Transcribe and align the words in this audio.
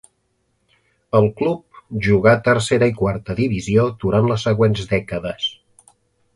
El 1.19 1.27
club 1.41 1.81
jugà 2.07 2.33
a 2.33 2.41
tercera 2.49 2.89
i 2.93 2.95
quarta 3.03 3.37
divisió 3.43 3.87
durant 4.07 4.33
les 4.33 4.49
següents 4.51 4.85
dècades. 4.99 5.51